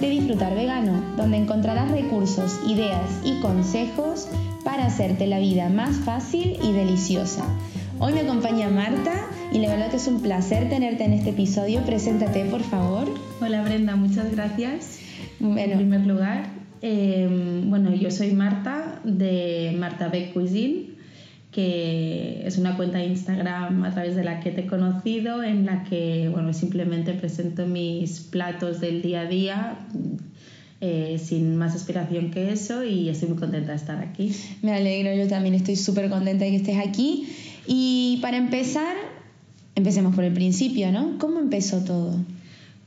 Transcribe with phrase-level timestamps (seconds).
[0.00, 4.28] de Disfrutar Vegano, donde encontrarás recursos, ideas y consejos
[4.64, 7.44] para hacerte la vida más fácil y deliciosa.
[7.98, 11.80] Hoy me acompaña Marta y la verdad que es un placer tenerte en este episodio.
[11.84, 13.08] Preséntate, por favor.
[13.40, 15.00] Hola Brenda, muchas gracias.
[15.40, 16.46] Bueno, en primer lugar,
[16.80, 20.97] em, bueno, yo soy Marta de Marta Beck Cuisine
[21.58, 25.66] que es una cuenta de Instagram a través de la que te he conocido, en
[25.66, 29.78] la que bueno, simplemente presento mis platos del día a día.
[30.80, 34.32] Eh, sin más aspiración que eso y estoy muy contenta de estar aquí.
[34.62, 37.26] Me alegro, yo también estoy súper contenta de que estés aquí.
[37.66, 38.94] Y para empezar,
[39.74, 41.18] empecemos por el principio, ¿no?
[41.18, 42.14] ¿Cómo empezó todo?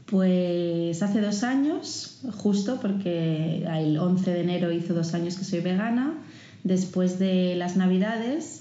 [0.06, 5.60] Pues hace dos años, justo porque el 11 de enero hizo dos años que soy
[5.60, 6.14] vegana,
[6.64, 8.61] después de las navidades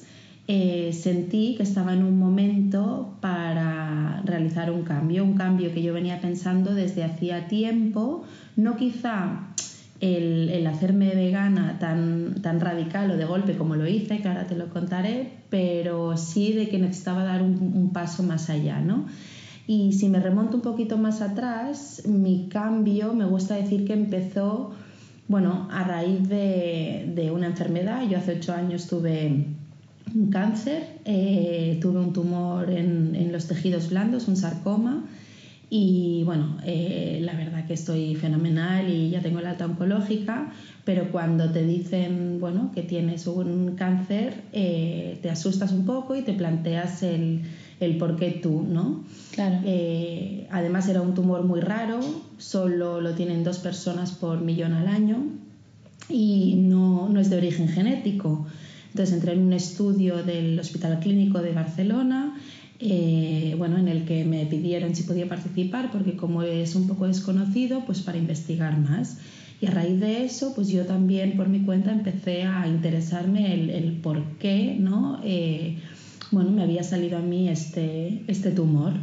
[0.53, 5.95] eh, sentí que estaba en un momento para realizar un cambio, un cambio que yo
[5.95, 8.25] venía pensando desde hacía tiempo,
[8.57, 9.47] no quizá
[10.01, 14.71] el, hacerme vegana tan, radical o de golpe como lo hice, que ahora te lo
[14.71, 19.07] contaré, pero sí de que necesitaba dar un, paso más allá, ¿no?
[19.69, 24.73] Y si me remonto un poquito más atrás, mi cambio, me gusta decir que empezó,
[25.29, 28.03] bueno, a raíz de, de una enfermedad.
[28.11, 29.47] Yo hace ocho años tuve
[30.15, 35.05] un cáncer, eh, tuve un tumor en, los tejidos blandos, un sarcoma,
[35.73, 40.53] y bueno, eh, la verdad que estoy fenomenal y ya tengo la alta oncológica,
[40.85, 46.23] pero cuando te dicen bueno, que tienes un cáncer, eh, te asustas un poco y
[46.23, 47.43] te planteas el,
[47.79, 49.05] el por qué tú, ¿no?
[49.33, 49.61] Claro.
[50.51, 52.01] además era un tumor muy raro,
[52.39, 55.19] solo lo tienen dos personas por millón al año
[56.09, 58.47] y no, no es de origen genético.
[58.91, 62.37] Entonces entré en un estudio del Hospital Clínico de Barcelona,
[62.83, 67.07] eh, bueno, en el que me pidieron si podía participar, porque como es un poco
[67.07, 69.19] desconocido, pues para investigar más.
[69.61, 73.71] Y a raíz de eso, pues yo también por mi cuenta empecé a interesarme el,
[73.71, 75.21] el por qué, ¿no?
[75.23, 75.77] Eh,
[76.31, 78.95] bueno, me había salido a mí este, este tumor.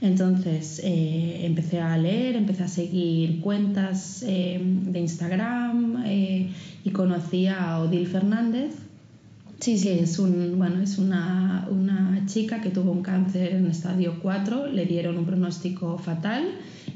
[0.00, 8.06] Entonces eh, empecé a leer, empecé a seguir cuentas de Instagram y conocí a Odil
[8.06, 8.74] Fernández,
[9.64, 9.88] Sí, sí.
[9.88, 11.66] Es, una,
[12.26, 16.44] chica que tuvo un cáncer en estadio 4, le dieron un pronóstico fatal,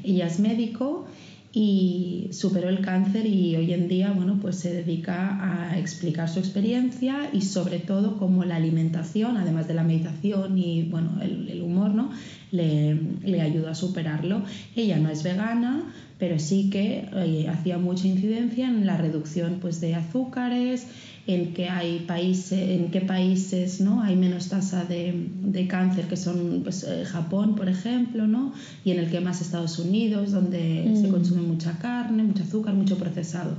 [0.03, 1.07] ella es médico
[1.51, 6.37] y superó el cáncer y hoy en día bueno, pues se dedica a explicar su
[6.37, 11.89] experiencia y sobre todo cómo la alimentación, además de la meditación y bueno, el, humor,
[11.89, 12.11] ¿no?
[12.51, 14.43] le, ayudó a superarlo.
[14.75, 19.79] Ella no es vegana, pero sí que eh, hacía mucha incidencia en la reducción pues,
[19.79, 20.85] de azúcares,
[21.27, 24.01] en que hay países, en qué países ¿no?
[24.01, 28.53] hay menos tasa de, de cáncer, que son pues, eh, Japón, por ejemplo, ¿no?
[28.83, 31.11] y en el que más Estados Unidos, donde se mm.
[31.11, 33.55] consume mucha carne, mucho azúcar, mucho procesado.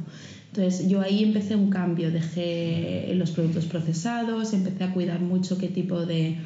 [0.53, 5.69] Entonces yo ahí empecé un cambio, dejé los productos procesados, empecé a cuidar mucho qué
[5.69, 6.39] tipo de,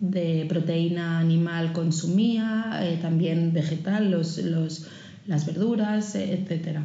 [0.00, 4.88] de proteína animal consumía, eh, también vegetal, los, los,
[5.26, 6.84] las verduras, eh, etcétera.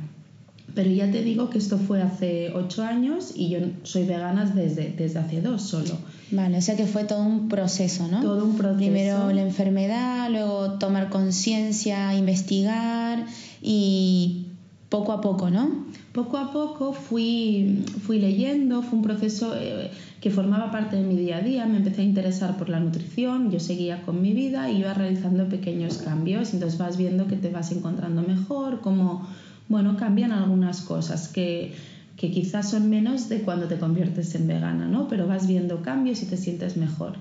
[0.76, 4.92] Pero ya te digo que esto fue hace ocho años y yo soy vegana desde,
[4.92, 5.98] desde hace dos solo.
[6.30, 8.22] Vale, o sea que fue todo un proceso, ¿no?
[8.22, 8.78] Todo un proceso.
[8.78, 13.26] Primero la enfermedad, luego tomar conciencia, investigar
[13.62, 14.48] y
[14.90, 15.86] poco a poco, ¿no?
[16.14, 21.16] Poco a poco fui, fui leyendo, fue un proceso eh, que formaba parte de mi
[21.16, 24.72] día a día, me empecé a interesar por la nutrición, yo seguía con mi vida
[24.72, 29.28] y iba realizando pequeños cambios, entonces vas viendo que te vas encontrando mejor, cómo
[29.70, 31.74] bueno, cambian algunas cosas que,
[32.16, 35.08] que quizás son menos de cuando te conviertes en vegana, ¿no?
[35.08, 37.14] Pero vas viendo cambios y te sientes mejor.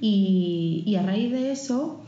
[0.00, 2.00] Y, y a raíz de eso,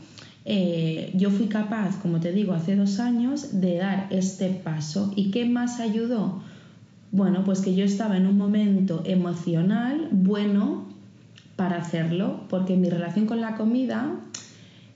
[0.45, 5.11] eh, yo fui capaz, como te digo, hace dos años, de dar este paso.
[5.15, 6.41] ¿Y qué más ayudó?
[7.11, 10.85] Bueno, pues que yo estaba en un momento emocional bueno
[11.55, 14.15] para hacerlo, porque mi relación con la comida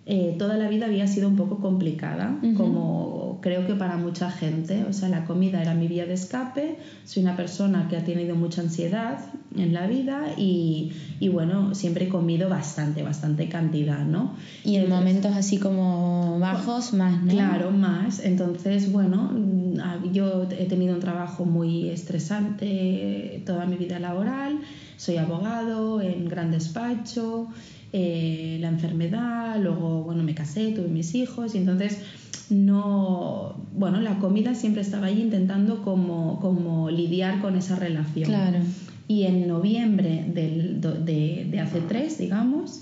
[0.08, 4.86] eh, toda la vida había sido un poco complicada, como creo que para mucha gente.
[4.88, 6.78] O sea, la comida era mi vía de escape.
[7.06, 9.18] Soy una persona que ha tenido mucha ansiedad
[9.58, 14.36] en la vida y, y bueno, siempre he comido bastante, bastante cantidad, ¿no?
[14.64, 17.32] Y en momentos así como bajos, más, ¿no?
[17.32, 18.20] Claro, más.
[18.20, 19.32] Entonces, bueno,
[20.14, 24.60] yo he tenido un trabajo muy estresante toda mi vida laboral.
[24.98, 27.48] Soy abogado en gran despacho.
[27.94, 32.00] Eh, la enfermedad, luego, bueno, me casé, tuve mis hijos y entonces
[32.50, 38.26] no, bueno, la comida siempre estaba ahí intentando como, como lidiar con esa relación.
[38.26, 38.60] Claro.
[39.08, 42.82] Y en noviembre del, de, de, hace tres, digamos,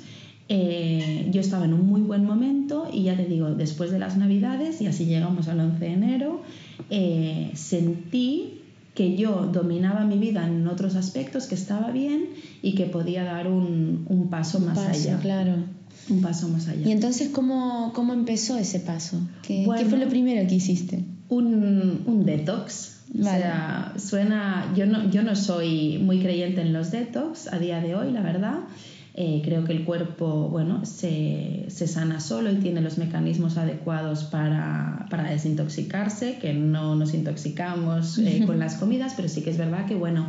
[0.49, 4.17] Eh, yo estaba en un muy buen momento y ya te digo, después de las
[4.17, 6.41] navidades, y así llegamos al 11 de enero,
[6.89, 8.59] eh, sentí
[8.93, 12.29] que yo dominaba mi vida en otros aspectos, que estaba bien
[12.61, 15.19] y que podía dar un, un paso más allá.
[15.19, 15.55] Claro.
[16.09, 16.87] Un paso más allá.
[16.87, 19.19] ¿Y entonces cómo, cómo empezó ese paso?
[19.41, 21.03] ¿Qué, ¿Qué, fue lo primero que hiciste?
[21.29, 22.99] Un, un detox.
[23.19, 24.73] O sea, suena.
[24.75, 28.21] Yo no, yo no soy muy creyente en los detox a día de hoy, la
[28.21, 28.59] verdad.
[29.15, 34.23] Eh, creo que el cuerpo bueno, se, se, sana solo y tiene los mecanismos adecuados
[34.23, 39.57] para, para desintoxicarse, que no nos intoxicamos eh, con las comidas, pero sí que es
[39.57, 40.25] verdad que bueno,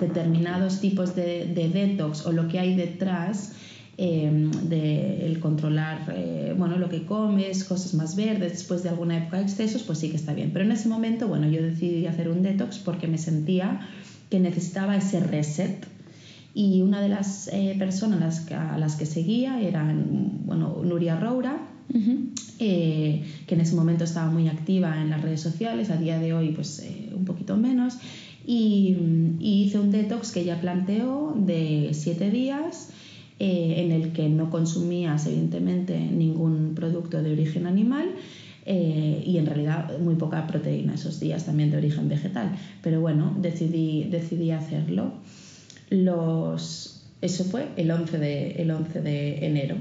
[0.00, 3.54] determinados tipos de, de detox o lo que hay detrás
[4.00, 4.30] eh,
[4.62, 9.38] de el controlar eh, bueno, lo que comes, cosas más verdes, después de alguna época
[9.38, 10.52] de excesos, pues sí que está bien.
[10.52, 13.80] Pero en ese momento, bueno, yo decidí hacer un detox porque me sentía
[14.30, 15.84] que necesitaba ese reset.
[16.58, 19.94] Y una de las eh, personas a las, que seguía era
[20.44, 21.56] bueno, Nuria Roura,
[21.88, 26.50] que en ese momento estaba muy activa en las redes sociales, a día de hoy
[26.50, 26.84] pues
[27.14, 27.98] un poquito menos,
[28.44, 28.96] y,
[29.38, 32.90] y, hice un detox que ella planteó de siete días
[33.40, 38.08] eh, en el que no consumías evidentemente ningún producto de origen animal
[38.66, 42.56] eh, y en realidad muy poca proteína esos días también de origen vegetal.
[42.82, 45.12] Pero bueno, decidí, decidí hacerlo.
[45.90, 49.76] Los, eso fue el 11, de, el 11 de enero.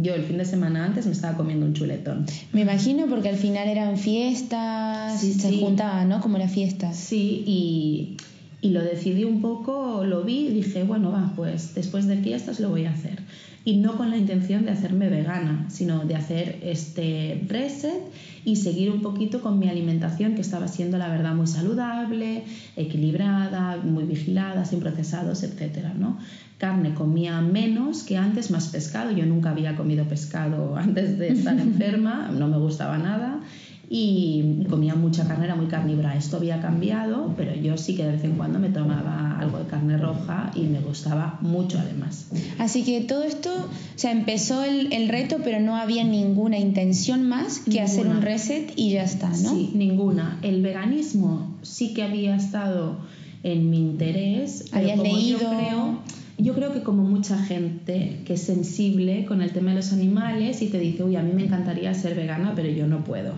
[0.00, 2.26] Yo el fin de semana antes me estaba comiendo un chuletón.
[2.52, 6.20] Me imagino porque al final eran fiestas, se juntaban, ¿no?
[6.20, 6.96] Como las fiestas.
[6.96, 8.16] Sí, y
[8.62, 12.60] y lo decidí un poco, lo vi y dije, bueno, va, pues después de fiestas
[12.60, 13.18] lo voy a hacer.
[13.64, 18.02] Y no con la intención de hacerme vegana, sino de hacer este reset
[18.44, 22.42] y seguir un poquito con mi alimentación, que estaba siendo, la verdad, muy saludable,
[22.76, 25.94] equilibrada, muy vigilada, sin procesados, etc.
[25.96, 26.18] ¿no?
[26.58, 29.12] Carne comía menos que antes, más pescado.
[29.12, 33.40] Yo nunca había comido pescado antes de estar enferma, no me gustaba nada
[33.88, 36.16] y comía mucha carne, era muy carnívora.
[36.16, 39.66] Esto había cambiado, pero yo sí que de vez en cuando me tomaba algo de
[39.66, 42.28] carne roja y me gustaba mucho además.
[42.58, 47.28] Así que todo esto, o sea, empezó el, el reto, pero no había ninguna intención
[47.28, 49.34] más que hacer un reset y ya está, ¿no?
[49.36, 50.38] Sí, ninguna.
[50.42, 52.96] El veganismo sí que había estado
[53.42, 54.66] en mi interés.
[54.72, 55.38] Habías leído.
[55.40, 55.98] Yo creo,
[56.38, 60.62] yo creo que como mucha gente que es sensible con el tema de los animales
[60.62, 63.34] y te dice, uy, a mí me encantaría ser vegana, pero yo no puedo.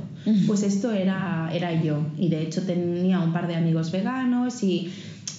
[0.46, 2.06] Pues esto era, era yo.
[2.16, 4.90] Y de hecho tenía un par de amigos veganos y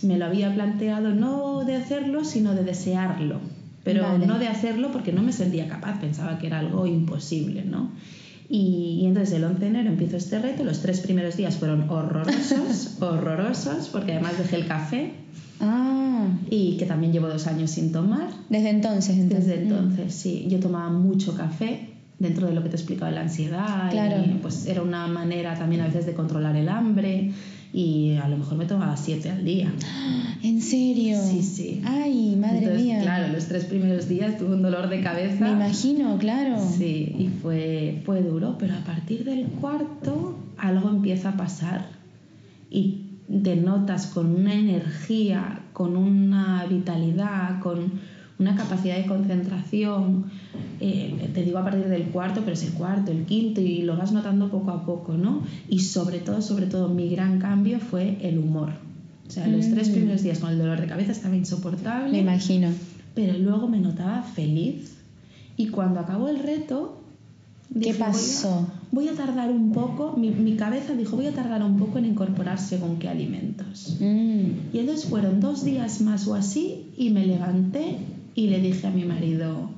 [0.04, 3.40] me lo había planteado no de hacerlo, sino de desearlo.
[3.84, 7.92] Pero no de hacerlo porque no me sentía capaz, pensaba que era algo imposible, ¿no?
[8.48, 11.90] Y, y, entonces el 11 de enero empiezo este reto, los tres primeros días fueron
[11.90, 15.14] horrorosos, horrorosos, porque además dejé el café,
[15.60, 16.28] Ah.
[16.50, 18.28] Y que también llevo dos años sin tomar.
[18.50, 19.48] Desde entonces, entonces.
[19.48, 20.46] Desde entonces, sí.
[20.50, 21.90] Yo tomaba mucho café
[22.20, 23.90] dentro de lo que te he explicado de la ansiedad.
[23.92, 24.24] Claro.
[24.26, 27.32] Y, pues era una manera también a veces de controlar el hambre.
[27.76, 29.70] Y a lo mejor me tomaba siete al día.
[30.42, 31.18] ¿En serio?
[31.22, 31.82] Sí, sí.
[31.84, 33.02] Ay, madre Entonces, mía.
[33.02, 35.44] Claro, los tres primeros días tuve un dolor de cabeza.
[35.44, 36.56] Me imagino, claro.
[36.58, 41.88] Sí, y fue, fue duro, pero a partir del cuarto algo empieza a pasar.
[42.72, 43.02] Y
[43.44, 48.00] te notas con una energía, con una vitalidad, con
[48.38, 50.26] una capacidad de concentración,
[50.80, 53.96] eh, te digo a partir del cuarto, pero es el cuarto, el quinto, y lo
[53.96, 55.42] vas notando poco a poco, ¿no?
[55.70, 58.72] Y sobre todo, sobre todo, mi gran cambio fue el humor.
[59.28, 59.94] O sea, los tres Mm.
[59.94, 62.68] primeros días con el dolor de cabeza estaba insoportable, Me imagino.
[63.16, 64.98] pero luego me notaba feliz.
[65.58, 66.98] Y cuando acabó el reto,
[67.74, 68.68] ¿Qué dije, voy a- pasó?
[68.92, 72.06] Voy a, tardar un poco, mi, mi cabeza dijo, voy a tardar un poco en
[72.06, 73.98] incorporar según qué alimentos.
[74.00, 74.74] Mm.
[74.74, 77.98] Y entonces fueron dos días más o así y me levanté
[78.36, 79.70] y le dije a mi marido,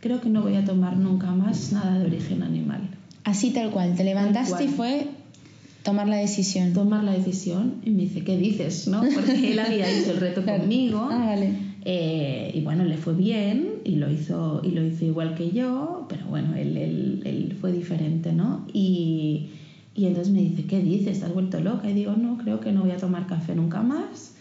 [0.00, 2.88] creo que no voy a tomar nunca más nada de origen animal.
[3.24, 3.94] Así tal cual.
[3.96, 4.64] Te levantaste cual.
[4.64, 5.06] y fue
[5.82, 6.72] tomar la decisión.
[6.72, 8.88] Tomar la decisión y me dice, ¿qué dices?
[8.88, 9.00] ¿no?
[9.14, 10.60] Porque él había hecho el reto Claro.
[10.62, 11.08] conmigo.
[11.10, 11.50] Ah, vale.
[11.86, 16.06] Eh, y bueno, le fue bien y lo hizo, y lo hizo igual que yo,
[16.08, 18.66] pero bueno, él, él, él fue diferente, ¿no?
[18.72, 19.50] Y,
[19.94, 21.16] y entonces me dice, ¿qué dices?
[21.18, 21.90] ¿Estás vuelto loca?
[21.90, 24.33] Y digo, no, creo que no voy a tomar café nunca más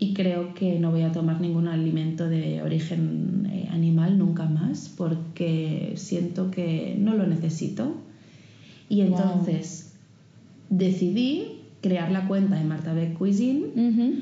[0.00, 4.88] y creo que no voy a tomar ningún alimento de origen eh, animal nunca más
[4.96, 7.94] porque siento que no lo necesito.
[8.88, 9.06] Y Wow.
[9.08, 9.92] entonces
[10.70, 14.14] decidí crear la cuenta de Marta Beck Cuisine Ujú.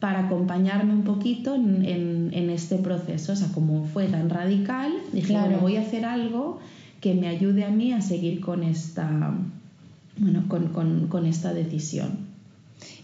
[0.00, 3.32] para acompañarme un poquito en, en- en este proceso.
[3.32, 5.46] O sea, como fue tan radical, dije, Claro.
[5.46, 6.58] bueno, voy a hacer algo
[7.00, 9.34] que me ayude a mí a seguir con esta,
[10.18, 12.31] bueno, con, con- con esta decisión.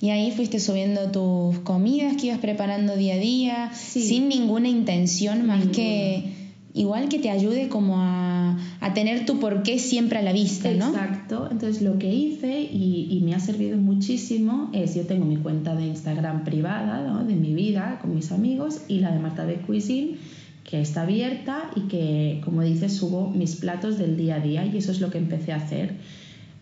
[0.00, 4.02] Y ahí fuiste subiendo tus comidas que ibas preparando día a día, Sí.
[4.02, 5.72] sin ninguna intención más Ninguna.
[5.76, 6.32] que
[6.74, 10.88] igual que te ayude como a, a tener tu porqué siempre a la vista, ¿no?
[10.90, 11.48] Exacto.
[11.50, 15.74] Entonces lo que hice y, y, me ha servido muchísimo es, yo tengo mi cuenta
[15.74, 17.24] de Instagram privada, ¿no?
[17.24, 20.18] de mi vida, con mis amigos, y la de Marta de Cuisine,
[20.62, 24.76] que está abierta y que, como dices, subo mis platos del día a día y
[24.76, 25.94] eso es lo que empecé a hacer.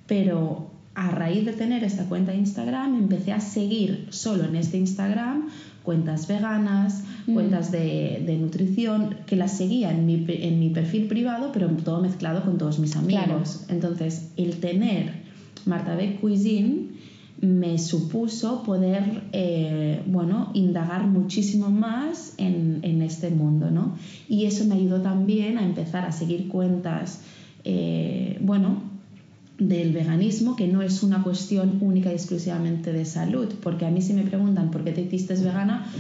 [0.06, 4.78] Pero a raíz de tener esta cuenta de Instagram, empecé a seguir solo en este
[4.78, 5.48] Instagram
[5.86, 7.34] cuentas veganas, mm.
[7.34, 12.42] cuentas de, nutrición, que las seguía en mi, en mi, perfil privado, pero todo mezclado
[12.42, 13.64] con todos mis amigos.
[13.68, 15.12] Entonces, el tener
[15.64, 16.88] Marta B Cuisine
[17.40, 23.94] me supuso poder, eh, bueno, indagar muchísimo más en, en, este mundo, ¿no?
[24.28, 27.20] Y eso me ayudó también a empezar a seguir cuentas,
[27.64, 28.95] eh, bueno,
[29.58, 34.02] del veganismo, que no es una cuestión única y exclusivamente de salud, porque a mí
[34.02, 35.90] si me preguntan por qué te hiciste vegana,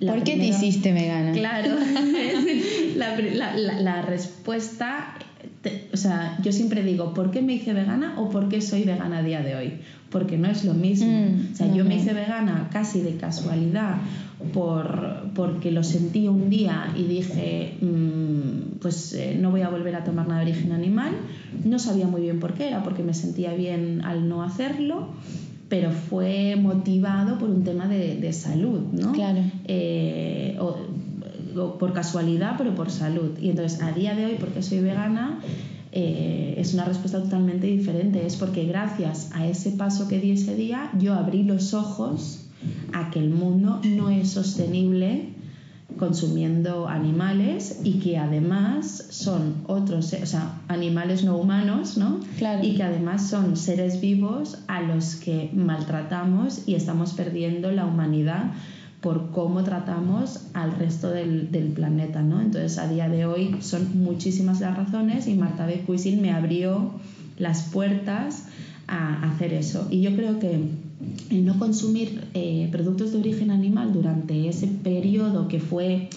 [0.00, 1.32] ¿Por qué te hiciste vegana?
[1.32, 1.74] Claro,
[2.96, 5.14] la, respuesta,
[5.92, 9.18] o sea, yo siempre digo, ¿por qué me hice vegana o por qué soy vegana
[9.18, 9.72] a día de hoy?
[10.10, 11.10] Porque no es lo mismo.
[11.10, 13.96] Mm, o sea, yo me hice vegana casi de casualidad
[14.52, 19.96] por, porque lo sentí un día y dije, mm, pues eh, no voy a volver
[19.96, 21.12] a tomar nada de origen animal.
[21.64, 25.08] No sabía muy bien por qué, era porque me sentía bien al no hacerlo
[25.68, 29.12] pero fue motivado por un tema de, salud, ¿no?
[29.12, 29.40] Claro.
[29.64, 30.76] Eh, o,
[31.78, 33.38] por casualidad, pero por salud.
[33.40, 35.40] Y entonces, a día de hoy, porque soy vegana,
[35.92, 38.26] eh, es una respuesta totalmente diferente.
[38.26, 42.46] Es porque gracias a ese paso que di ese día, yo abrí los ojos
[42.92, 45.36] a que el mundo no es sostenible
[45.98, 52.20] consumiendo animales y que además son otros, o sea, animales no humanos, ¿no?
[52.62, 58.52] Y que además son seres vivos a los que maltratamos y estamos perdiendo la humanidad
[59.06, 62.40] por cómo tratamos al resto del, del, planeta, ¿no?
[62.40, 66.90] Entonces, a día de hoy son muchísimas las razones y Marta de Cuisil me abrió
[67.38, 68.48] las puertas
[68.88, 69.86] a hacer eso.
[69.92, 70.58] Y yo creo que
[71.30, 76.08] el no consumir eh, productos de origen animal durante ese periodo que fue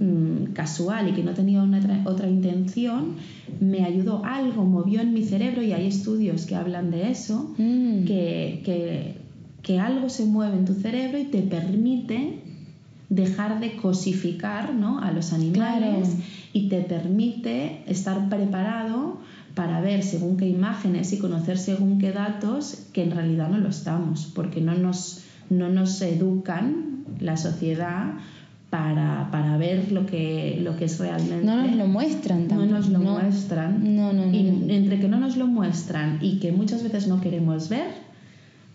[0.00, 3.16] mm, casual y que no tenía una otra intención,
[3.60, 8.04] me ayudó algo, movió en mi cerebro y hay estudios que hablan de eso, mm.
[8.06, 9.21] que, que,
[9.62, 12.40] que, algo se mueve en tu cerebro y te permite
[13.08, 14.98] dejar de cosificar ¿no?
[15.00, 16.16] a los animales
[16.52, 19.18] y te permite estar preparado
[19.54, 23.68] para ver según qué imágenes y conocer según qué datos que en realidad no lo
[23.68, 28.14] estamos, porque no nos, no nos educan la sociedad
[28.70, 31.44] para, para, ver lo que, lo que es realmente.
[31.44, 32.70] No nos lo muestran tampoco.
[32.70, 33.96] No nos lo muestran.
[33.96, 37.20] No, no, no, y entre que no nos lo muestran y que muchas veces no
[37.20, 37.90] queremos ver,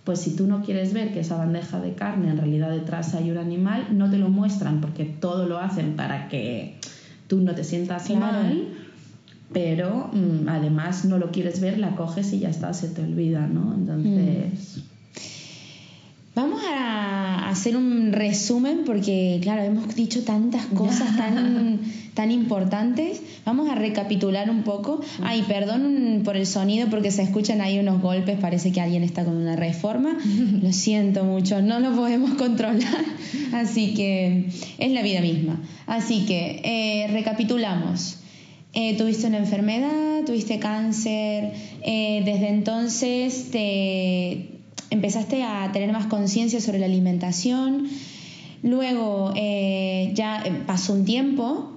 [0.08, 3.30] pues si tú no quieres ver que esa bandeja de carne en realidad detrás hay
[3.30, 6.80] un animal, no te lo muestran porque todo lo hacen para que
[7.28, 8.70] tú no te sientas mal
[9.52, 13.48] pero mm, además no lo quieres ver, la coges y ya está, se te olvida,
[13.48, 13.74] ¿no?
[13.76, 14.82] Entonces...
[16.38, 21.79] Vamos a hacer un resumen porque, claro, hemos dicho tantas cosas tan,
[22.13, 23.24] tan importantes.
[23.44, 25.01] Vamos a recapitular un poco.
[25.24, 29.25] Ay, perdón por el sonido porque se escuchan ahí unos golpes, parece que alguien está
[29.25, 30.15] con una reforma.
[30.62, 33.03] Lo siento mucho, no lo podemos controlar.
[33.53, 35.60] Así que es la vida misma.
[35.88, 38.20] Así que eh, recapitulamos.
[38.74, 41.51] Eh, tuviste una enfermedad, tuviste cáncer,
[41.82, 44.57] eh, desde entonces te
[44.89, 47.88] empezaste a tener más conciencia sobre la alimentación,
[48.63, 51.72] luego eh, ya pasó un tiempo,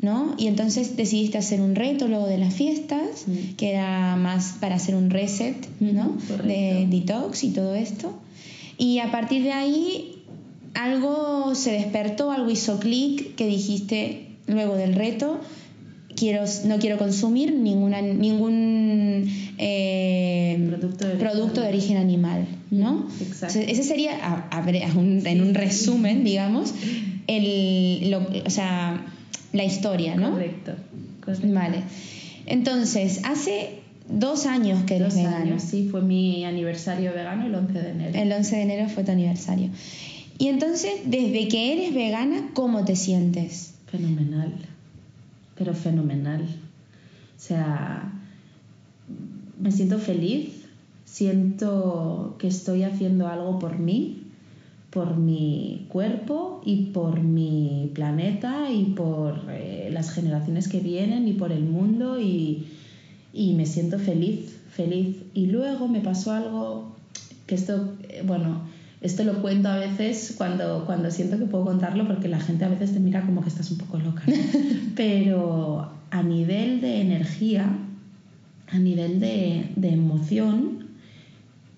[0.00, 0.34] ¿no?
[0.38, 3.56] Y entonces decidiste hacer un reto luego de las fiestas, mm.
[3.56, 6.16] que era más para hacer un reset, ¿no?
[6.44, 8.12] de detox y todo esto.
[8.78, 10.22] Y a partir de ahí
[10.74, 15.40] algo se despertó, algo hizo clic que dijiste luego del reto,
[16.20, 19.24] quiero, no quiero consumir ninguna, ningún
[19.56, 20.68] eh,
[21.18, 23.08] producto, de, origen animal, ¿no?
[23.42, 26.74] ese sería, en un resumen, digamos,
[27.26, 29.02] el, o sea,
[29.54, 30.32] la historia, ¿no?
[30.32, 30.74] Correcto.
[31.44, 31.84] Vale.
[32.44, 37.72] Entonces, hace dos años que eres dos Años, sí, fue mi aniversario vegano el 11
[37.72, 38.18] de enero.
[38.18, 39.70] El 11 de enero fue tu aniversario.
[40.38, 43.74] Y entonces, desde que eres vegana, ¿cómo te sientes?
[43.86, 44.52] Fenomenal
[45.60, 46.40] pero fenomenal.
[46.40, 48.10] O sea,
[49.60, 50.64] me siento feliz,
[51.04, 54.22] siento que estoy haciendo algo por mí,
[54.88, 61.34] por mi cuerpo y por mi planeta y por eh, las generaciones que vienen y
[61.34, 62.66] por el mundo y,
[63.34, 65.16] y, me siento feliz, feliz.
[65.34, 66.96] Y luego me pasó algo
[67.46, 68.62] que esto, eh, bueno,
[69.00, 72.68] Esto lo cuento a veces cuando, cuando siento que puedo contarlo porque la gente a
[72.68, 74.22] veces te mira como que estás un poco loca.
[74.94, 77.66] Pero a nivel de energía,
[78.68, 80.86] a nivel de, de emoción,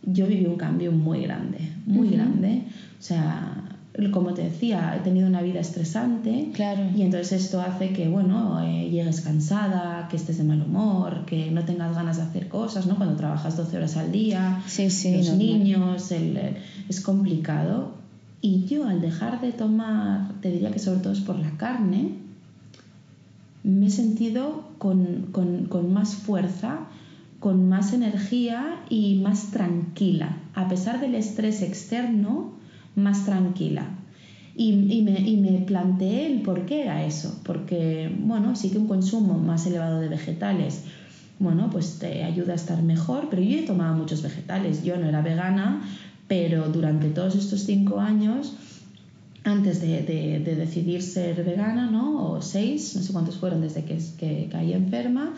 [0.02, 2.64] yo viví un cambio muy grande, muy grande.
[2.98, 3.72] O sea,
[4.10, 6.82] como te decía, he tenido una vida estresante claro.
[6.96, 11.50] y entonces esto hace que, bueno, eh, llegues cansada, que estés de mal humor, que
[11.50, 12.96] no tengas ganas de hacer cosas, ¿no?
[12.96, 16.10] Cuando trabajas 12 horas al día, sí, sí, los niños,
[16.92, 17.92] es complicado.
[18.40, 22.16] Y yo al dejar de tomar, te diría que sobre todo es por la carne,
[23.64, 26.80] me he sentido con, con, con más fuerza,
[27.38, 30.38] con más energía y más tranquila.
[30.54, 32.52] A pesar del estrés externo,
[32.94, 33.86] más tranquila.
[34.54, 38.86] Y, me, y, me, planteé el por qué era eso, porque, bueno, sí que un
[38.86, 40.84] consumo más elevado de vegetales,
[41.38, 45.06] bueno, pues te ayuda a estar mejor, pero yo he tomado muchos vegetales, yo no
[45.06, 45.82] era vegana,
[46.32, 48.54] pero durante todos estos cinco años,
[49.44, 52.32] antes de, de, decidir ser vegana, ¿no?
[52.32, 55.34] O seis, no sé cuántos fueron desde que, que caí enferma,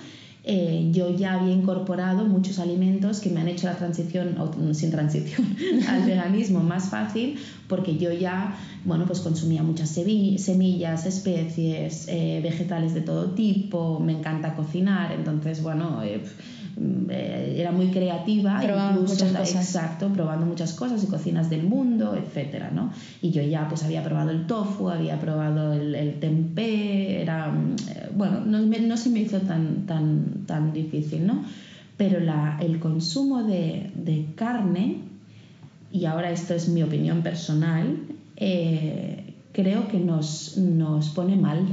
[0.47, 4.37] eh, yo ya había incorporado muchos alimentos que me han hecho la transición,
[4.75, 5.57] sin transición,
[5.89, 12.93] al veganismo más fácil, porque yo ya, bueno, pues consumía muchas semillas, especies, eh, vegetales
[12.93, 16.21] de todo tipo, me encanta cocinar, entonces, bueno, eh,
[16.77, 19.55] eh, era muy creativa, probando muchas cosas.
[19.55, 22.91] exacto, probando muchas cosas y cocinas del mundo, etcétera, ¿no?
[23.23, 27.55] Y yo ya pues había probado el tofu, había probado el, el tempeh, era,
[27.89, 31.45] eh, bueno, no, no, se me hizo tan, tan, tan difícil, ¿no?
[31.97, 34.99] Pero la, el consumo de, de, carne,
[35.93, 37.99] y ahora esto es mi opinión personal,
[38.37, 41.65] eh, creo que nos, nos pone mal,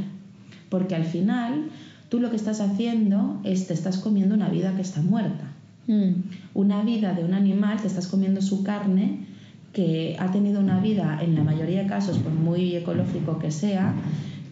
[0.69, 1.69] porque al final
[2.09, 5.51] tú lo que estás haciendo es te estás comiendo una vida que está muerta.
[5.87, 6.11] Mm.
[6.53, 9.25] Una vida de un animal, te estás comiendo su carne
[9.73, 13.95] que ha tenido una vida, en la mayoría de casos, por muy ecológico que sea,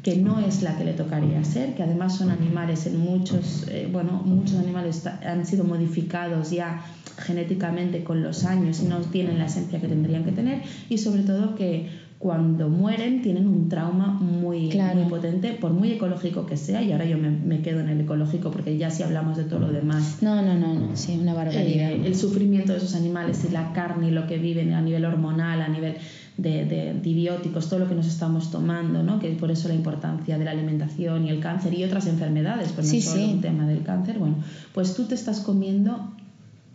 [0.03, 3.89] que no es la que le tocaría ser, que además son animales en muchos, eh,
[3.91, 6.85] bueno, muchos animales han sido modificados ya
[7.17, 11.23] genéticamente con los años y no tienen la esencia que tendrían que tener y sobre
[11.23, 16.81] todo que cuando mueren tienen un trauma muy, muy potente, por muy ecológico que sea,
[16.83, 19.71] y ahora yo me, quedo en el ecológico porque ya si hablamos de todo lo
[19.71, 20.17] demás.
[20.21, 20.97] No, no, no, no.
[20.97, 21.91] sí, una barbaridad.
[21.91, 25.05] Eh, el sufrimiento de esos animales y la carne y lo que viven a nivel
[25.05, 25.95] hormonal, a nivel
[26.35, 29.19] de, de, antibióticos, todo lo que nos estamos tomando, ¿no?
[29.19, 32.93] que por eso la importancia de la alimentación y el cáncer y otras enfermedades, pues
[32.93, 34.35] no solo un tema del cáncer, bueno,
[34.73, 36.11] pues tú te estás comiendo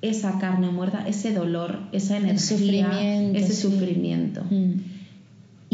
[0.00, 4.42] esa carne muerta, ese dolor, esa energía, ese sufrimiento.
[4.44, 4.93] Mm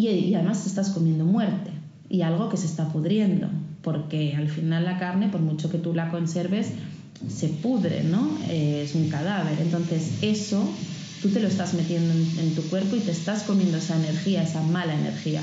[0.09, 1.71] y, además estás comiendo muerte
[2.09, 3.49] y algo que se está pudriendo,
[3.83, 6.73] porque al final la carne, por mucho que tú la conserves,
[7.29, 8.31] se pudre, ¿no?
[8.49, 9.59] Eh, es un cadáver.
[9.61, 10.67] Entonces eso
[11.23, 14.63] tú te lo estás metiendo en, tu cuerpo y te estás comiendo esa energía, esa
[14.63, 15.43] mala energía.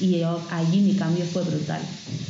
[0.00, 1.80] Y allí mi cambio fue brutal.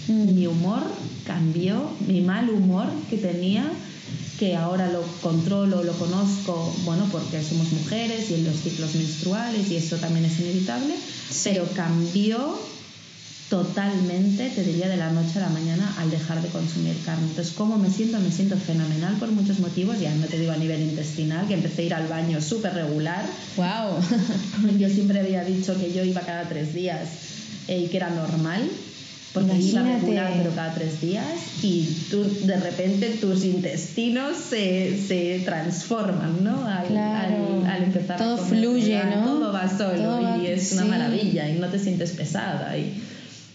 [0.09, 0.35] Mm.
[0.35, 0.83] Mi humor
[1.27, 3.64] cambió, mi mal humor que tenía,
[4.38, 9.70] que ahora lo controlo, lo conozco, bueno, porque somos mujeres y en los ciclos menstruales
[9.70, 10.94] y eso también es inevitable
[11.44, 12.59] pero cambió
[13.49, 17.29] totalmente, te diría, de la noche a la mañana al dejar de consumir carne.
[17.29, 18.18] Entonces, ¿cómo me siento?
[18.18, 21.83] Me siento fenomenal por muchos motivos, ya no te digo a nivel intestinal, que empecé
[21.83, 23.25] a ir al baño súper regular.
[23.57, 24.01] ¡Wow!
[24.79, 27.09] yo siempre había dicho que yo iba cada tres días
[27.68, 28.68] eh, y que era normal,
[29.37, 29.88] porque Imagínate.
[29.88, 36.42] iba regular pero cada tres días y tú, de repente tus intestinos se, se transforman,
[36.42, 36.66] ¿no?
[36.66, 39.27] Al, al, empezar todo fluye, ¿no?
[39.27, 43.03] Todo va solo y es una maravilla y no te sientes pesada y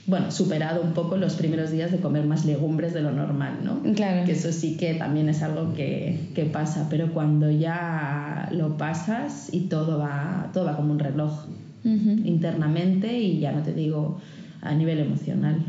[0.06, 3.82] bueno, superado un poco los primeros días de comer más legumbres de lo normal, ¿no?
[3.94, 4.24] Claro.
[4.26, 9.50] Que eso sí que también es algo que, que, pasa, pero cuando ya lo pasas
[9.52, 11.46] y todo va, todo va como un reloj
[11.84, 14.20] internamente y ya no te digo
[14.62, 15.66] a nivel emocional.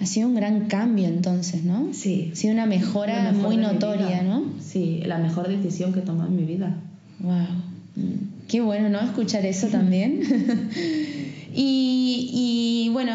[0.00, 1.88] Ha sido un gran cambio entonces, ¿no?
[1.92, 2.30] Sí.
[2.32, 4.44] Ha sido una mejora muy notoria, ¿no?
[4.60, 6.76] Sí, la mejor decisión que he tomado en mi vida.
[7.20, 7.46] Wow.
[7.94, 8.48] Mm.
[8.48, 9.00] Qué bueno, ¿no?
[9.00, 10.20] Escuchar eso también.
[11.54, 13.14] y, y bueno,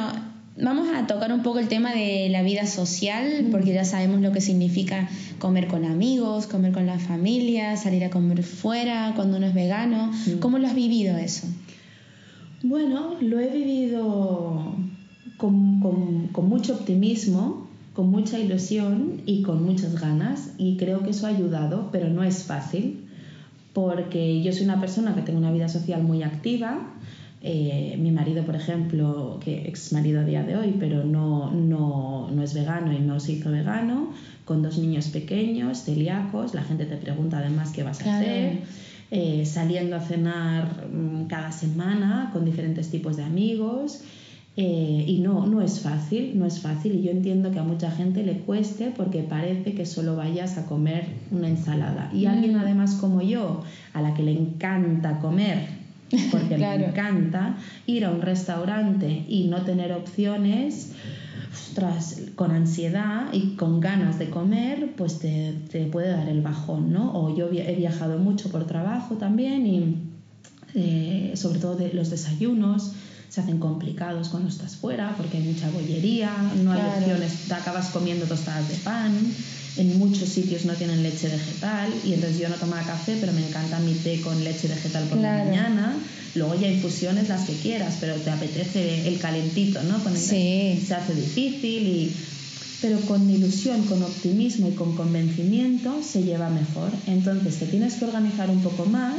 [0.59, 4.31] vamos a tocar un poco el tema de la vida social, porque ya sabemos lo
[4.31, 9.47] que significa comer con amigos, comer con la familia, salir a comer fuera cuando uno
[9.47, 10.11] es vegano.
[10.39, 11.47] ¿Cómo lo has vivido eso?
[12.63, 14.73] Bueno, lo he vivido
[15.37, 21.27] con, con, mucho optimismo, con mucha ilusión y con muchas ganas y creo que eso
[21.27, 23.03] ha ayudado, pero no es fácil
[23.73, 26.93] porque yo soy una persona que tengo una vida social muy activa.
[27.43, 32.31] Eh, mi marido, por ejemplo, que ex marido a día de hoy, pero no, no,
[32.31, 34.13] no es vegano y no se hizo vegano,
[34.45, 38.63] con dos niños pequeños, celíacos, la gente te pregunta además qué vas a hacer
[39.09, 44.01] eh, saliendo a cenar mm, cada semana con diferentes tipos de amigos.
[44.59, 46.95] Eh, y no, no es fácil, no es fácil.
[46.95, 50.65] Y yo entiendo que a mucha gente le cueste porque parece que solo vayas a
[50.65, 52.09] comer una ensalada.
[52.11, 55.67] Y alguien además como yo, a la que le encanta comer,
[56.31, 60.93] porque le encanta ir a un restaurante y no tener opciones,
[62.35, 67.11] con ansiedad y con ganas de comer, pues te, te, puede dar el bajón, ¿no?
[67.13, 69.95] O yo he viajado mucho por trabajo también y
[70.73, 72.93] eh, sobre todo de los desayunos
[73.29, 76.31] se hacen complicados cuando estás fuera porque hay mucha bollería,
[76.63, 79.13] no hay opciones, te acabas comiendo tostadas de pan,
[79.77, 83.45] en muchos sitios no tienen leche vegetal y entonces yo no tomaba café, pero me
[83.45, 85.97] encanta mi té con leche vegetal por la mañana.
[86.35, 90.03] Luego ya infusiones las que quieras, pero te apetece el calentito, ¿no?
[90.03, 90.83] Con sí.
[90.85, 92.15] Se hace difícil y
[92.79, 96.91] pero con ilusión, con optimismo y con convencimiento se lleva mejor.
[97.07, 99.15] Entonces te tienes que organizar un poco más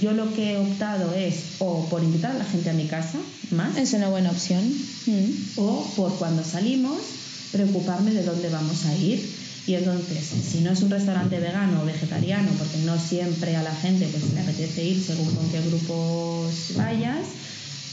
[0.00, 3.18] yo lo que he optado es o por invitar a la gente a mi casa
[3.50, 3.76] más.
[3.76, 4.64] Es una buena opción.
[5.06, 5.30] Mm.
[5.56, 6.98] O por cuando salimos,
[7.52, 9.37] preocuparme de dónde vamos a ir.
[9.68, 13.74] Y entonces, si no es un restaurante vegano o vegetariano, porque no siempre a la
[13.74, 17.26] gente pues, le apetece ir según con qué grupos vayas,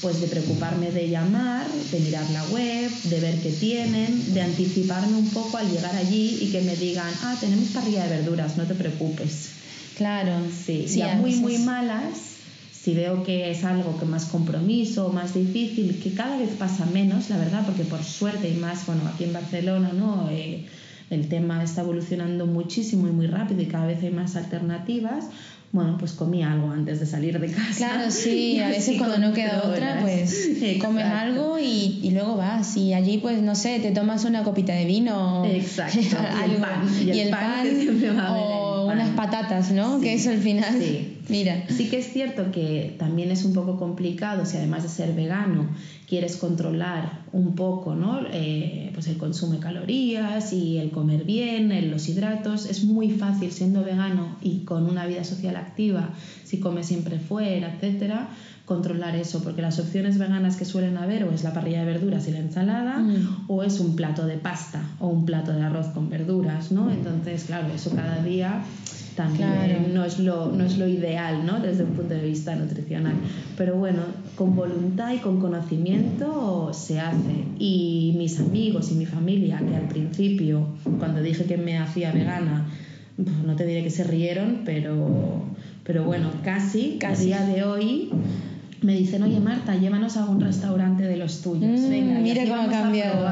[0.01, 5.17] pues de preocuparme de llamar, de mirar la web, de ver qué tienen, de anticiparme
[5.17, 8.63] un poco al llegar allí y que me digan, ah, tenemos parrilla de verduras, no
[8.63, 9.49] te preocupes.
[9.97, 10.85] Claro, sí.
[10.88, 12.35] sí muy, muy malas,
[12.71, 17.29] si veo que es algo que más compromiso, más difícil, que cada vez pasa menos,
[17.29, 20.29] la verdad, porque por suerte y más, bueno, aquí en Barcelona, ¿no?
[20.31, 20.63] Eh,
[21.09, 25.29] el tema está evolucionando muchísimo y muy rápido y cada vez hay más alternativas,
[25.75, 27.73] bueno, pues comí algo antes de salir de casa.
[27.75, 30.47] Claro, sí, a veces cuando no queda otra, pues
[30.81, 32.77] comes algo y, y, luego vas.
[32.77, 35.43] Y allí, pues no sé, te tomas una copita de vino.
[35.45, 35.99] Exacto.
[37.05, 37.67] y el pan.
[38.29, 38.64] o
[38.95, 39.99] unas patatas, ¿no?
[40.01, 40.75] que eso al final.
[40.79, 41.17] Sí.
[41.29, 41.65] Mira.
[41.69, 45.69] Sí que es cierto que también es un poco complicado si además de ser vegano
[46.08, 48.19] quieres controlar un poco ¿no?
[48.31, 52.65] Eh, pues el consumo de calorías y el comer bien, los hidratos.
[52.65, 56.10] Es muy fácil siendo vegano y con una vida social activa,
[56.43, 58.29] si comes siempre fuera, etcétera,
[58.65, 62.28] controlar eso, porque las opciones veganas que suelen haber o es la parrilla de verduras
[62.28, 63.45] y la ensalada mm.
[63.47, 66.89] o es un plato de pasta o un plato de arroz con verduras, ¿no?
[66.89, 68.63] Entonces, claro, eso cada día
[69.15, 71.60] también no, es lo, no es lo ideal ¿no?
[71.60, 73.13] desde un punto de vista nutricional.
[73.58, 74.01] Pero bueno,
[74.36, 77.45] con voluntad y con conocimiento se hace.
[77.58, 80.67] Y mis amigos y mi familia, que al principio,
[80.99, 82.67] cuando dije que me hacía vegana,
[83.17, 85.45] no te diré que se rieron, pero,
[85.84, 88.10] pero bueno, casi, casi a día de hoy
[88.81, 91.81] me dicen, oye Marta, llévanos a un restaurante de los tuyos.
[91.81, 93.27] Mm, Venga, mira cómo ha cambiado.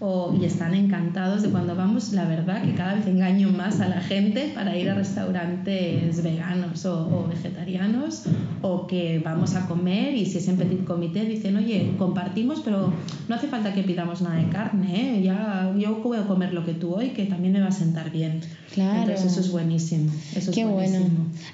[0.00, 3.88] O, y están encantados de cuando vamos, la verdad que cada vez engaño más a
[3.88, 8.24] la gente para ir a restaurantes veganos o, vegetarianos
[8.62, 12.92] o que vamos a comer y si es en petit comité dicen, oye, compartimos, pero
[13.28, 15.22] no hace falta que pidamos nada de carne, ¿eh?
[15.22, 18.40] ya yo puedo comer lo que tú hoy, que también me va a sentar bien.
[18.72, 19.00] Claro.
[19.00, 20.12] Entonces eso es buenísimo.
[20.36, 20.98] Eso Qué bueno.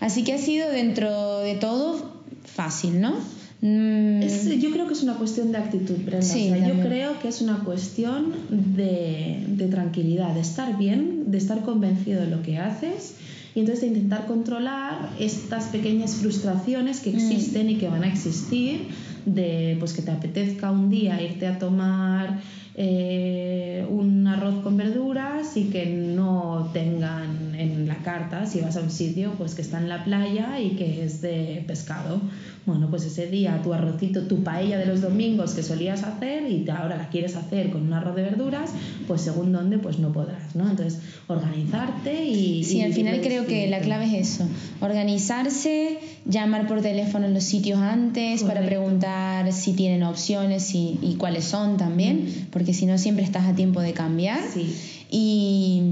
[0.00, 2.13] Así que ha sido dentro de todo
[2.44, 3.14] fácil, ¿no?
[3.60, 4.20] Mm.
[4.60, 6.68] yo creo que es una cuestión de actitud, Brenda.
[6.68, 12.20] yo creo que es una cuestión de, de, tranquilidad, de estar bien, de estar convencido
[12.20, 13.14] de lo que haces
[13.54, 17.14] y entonces de intentar controlar estas pequeñas frustraciones que mm.
[17.14, 18.88] existen y que van a existir,
[19.24, 22.42] de pues que te apetezca un día irte a tomar
[22.76, 28.80] eh, un arroz con verduras y que no tengan en la carta, si vas a
[28.80, 32.20] un sitio, pues que está en la playa y que es de pescado
[32.66, 36.64] bueno, pues ese día tu arrocito, tu paella de los domingos que solías hacer y
[36.70, 38.70] ahora la quieres hacer con un arroz de verduras,
[39.06, 40.70] pues según dónde, pues no podrás, ¿no?
[40.70, 42.64] Entonces, organizarte y...
[42.64, 44.48] Sí, al final creo que la clave es eso,
[44.80, 51.16] organizarse, llamar por teléfono en los sitios antes para preguntar si tienen opciones y, y
[51.16, 52.50] cuáles son también, mm.
[52.50, 54.40] porque si no siempre estás a tiempo de cambiar.
[54.52, 54.74] Sí.
[55.10, 55.82] Y,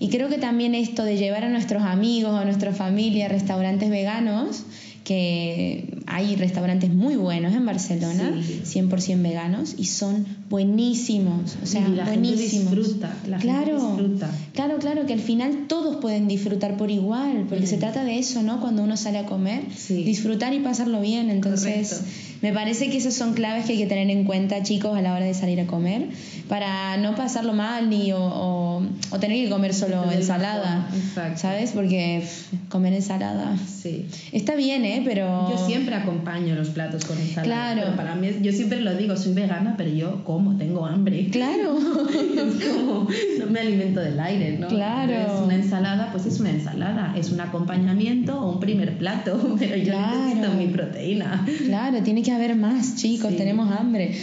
[0.00, 3.90] y creo que también esto de llevar a nuestros amigos a nuestra familia a restaurantes
[3.90, 4.64] veganos,
[5.04, 11.56] que hay restaurantes muy buenos en Barcelona, 100% veganos, y son buenísimos.
[11.62, 12.70] O sea, la buenísimos.
[12.70, 14.30] Gente disfruta, la claro, gente disfruta.
[14.52, 18.42] Claro, claro, que al final todos pueden disfrutar por igual, porque se trata de eso,
[18.42, 18.60] ¿no?
[18.60, 21.30] Cuando uno sale a comer, disfrutar y pasarlo bien.
[21.30, 22.02] Entonces,
[22.42, 25.14] me parece que esas son claves que hay que tener en cuenta, chicos, a la
[25.14, 26.08] hora de salir a comer,
[26.48, 30.88] para no pasarlo mal ni o, o, tener que comer solo ensalada,
[31.36, 31.70] ¿sabes?
[31.70, 32.24] Porque
[32.68, 34.06] comer ensalada sí.
[34.32, 35.02] está bien, ¿eh?
[35.04, 37.74] Pero yo siempre acompaño los platos con ensalada.
[37.74, 37.96] Claro.
[37.96, 41.28] Para mí, yo siempre lo digo, soy vegana, pero yo como, tengo hambre.
[41.30, 41.78] Claro.
[42.10, 44.66] es como, no me alimento del aire, ¿no?
[44.66, 45.12] Claro.
[45.12, 49.76] Es una ensalada, pues es una ensalada, es un acompañamiento o un primer plato, pero
[49.76, 50.18] yo Claro.
[50.24, 51.46] necesito mi proteína.
[51.66, 53.36] Claro, tiene que haber más, chicos, Sí.
[53.36, 54.14] tenemos hambre.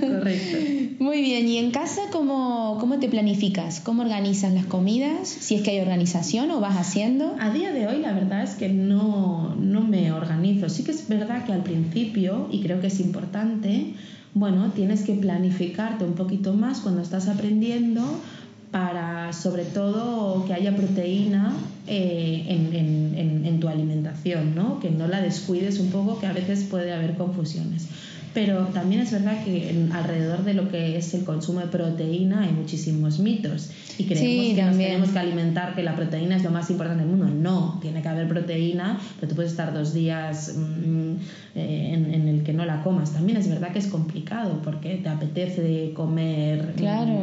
[0.00, 0.56] Correcto.
[0.98, 3.80] Muy bien, ¿y en casa cómo, cómo te planificas?
[3.80, 5.28] ¿Cómo organizas las comidas?
[5.28, 7.36] Si es que hay organización o vas haciendo.
[7.38, 10.68] A día de hoy la verdad es que no, no me organizo.
[10.68, 13.92] Sí que es verdad que al principio, y creo que es importante,
[14.34, 18.02] bueno, tienes que planificarte un poquito más cuando estás aprendiendo
[18.76, 21.54] para sobre todo que haya proteína
[21.86, 24.80] eh, en, en- tu alimentación, ¿no?
[24.80, 27.88] que no la descuides un poco, que a veces puede haber confusiones.
[28.36, 32.42] Pero también es verdad que en- alrededor de lo que es el consumo de proteína
[32.42, 34.90] hay muchísimos mitos y creemos Sí, que nos también.
[34.90, 37.26] tenemos que alimentar, que la proteína es lo más importante del mundo.
[37.34, 41.12] No, tiene que haber proteína, pero tú puedes estar dos días mm,
[41.54, 43.12] eh, en, en el que no la comas.
[43.14, 47.18] También es verdad que es complicado porque te apetece comer mm, Claro.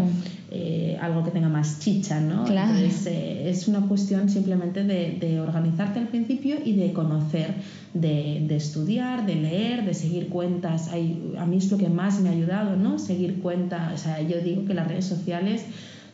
[0.50, 2.46] eh, algo que tenga más chicha, ¿no?
[2.46, 2.76] Claro.
[2.76, 7.54] Entonces eh, es una cuestión simplemente de, de organizarte al principio y de conocer,
[7.94, 10.88] de, de estudiar, de leer, de seguir cuentas.
[10.90, 11.03] Hay,
[11.38, 13.00] a mí es lo que más me ha ayudado, ¿no?
[13.00, 13.94] Seguir cuentas.
[13.94, 15.64] O sea, yo digo que las redes sociales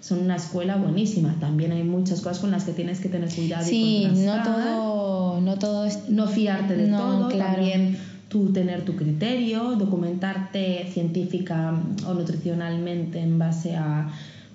[0.01, 1.35] son una escuela buenísima.
[1.39, 4.45] También hay muchas cosas con las que tienes que tener cuidado Sí, y no contrastar.
[4.45, 6.09] todo, no todo es...
[6.09, 7.55] No fiarte de No, todo, claro.
[7.55, 7.97] también
[8.29, 11.73] tú tener tu criterio, documentarte científica
[12.07, 14.07] o nutricionalmente en base a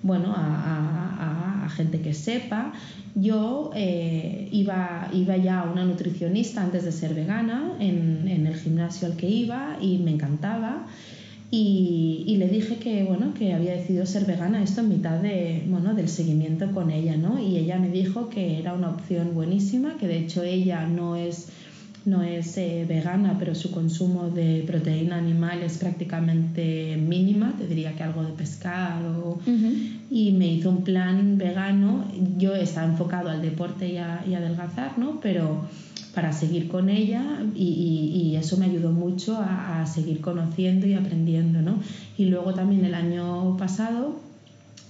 [0.05, 2.71] bueno a, a- gente que sepa.
[3.15, 8.55] Yo eh, iba, iba ya a una nutricionista antes de ser vegana en, en el
[8.55, 10.85] gimnasio al que iba y me encantaba.
[11.51, 15.63] Y, y le dije que bueno que había decidido ser vegana esto en mitad de
[15.67, 19.95] bueno del seguimiento con ella no y ella me dijo que era una opción buenísima
[19.99, 21.49] que de hecho ella no es
[22.05, 27.93] no es eh, vegana pero su consumo de proteína animal es prácticamente mínima te diría
[27.95, 29.39] que algo de pescado
[30.11, 32.05] y me hizo un plan vegano.
[32.37, 35.19] Yo estaba enfocado al deporte y a, y adelgazar, ¿no?
[35.21, 35.65] Pero
[36.13, 37.23] para seguir con ella
[37.55, 41.79] y, y- y eso me ayudó mucho a, a seguir conociendo y aprendiendo, ¿no?
[42.17, 44.19] Y luego también el año pasado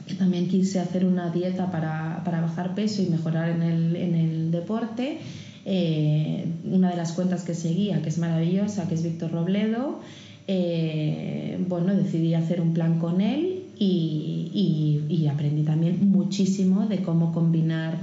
[0.07, 4.13] que también quise hacer una dieta para, para bajar peso y mejorar en el, en
[4.15, 5.17] el deporte.
[5.65, 9.99] Eh, una de las cuentas que seguía, que es maravillosa, que es Víctor Robledo,
[10.47, 16.99] eh, bueno, decidí hacer un plan con él y, y- y aprendí también muchísimo de
[16.99, 17.97] cómo combinar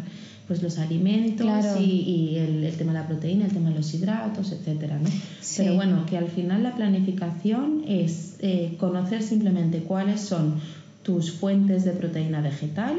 [0.48, 1.80] pues los alimentos Claro.
[1.80, 5.08] y, y el, el tema de la proteína, el tema de los hidratos, etcétera, ¿no?
[5.40, 5.62] Sí.
[5.62, 10.56] Pero bueno, que al final la planificación es eh, conocer simplemente cuáles son
[11.04, 12.96] tus fuentes de proteína vegetal.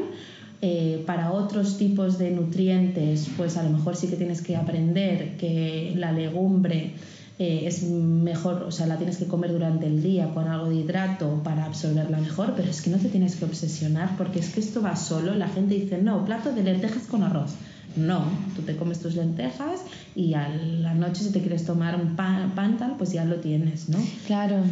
[0.62, 5.36] Eh, para otros tipos de nutrientes, pues a lo mejor sí que tienes que aprender
[5.36, 6.92] que la legumbre
[7.38, 10.76] eh, es mejor, o sea, la tienes que comer durante el día con algo de
[10.76, 14.60] hidrato para absorberla mejor, pero es que no te tienes que obsesionar porque es que
[14.60, 15.34] esto va solo.
[15.34, 17.50] La gente dice, no, plato de lentejas con arroz.
[17.96, 18.24] No,
[18.56, 19.80] tú te comes tus lentejas
[20.14, 23.36] y a la noche si te quieres tomar un pan, pan tal, pues ya lo
[23.36, 23.98] tienes, ¿no?
[24.26, 24.62] Claro.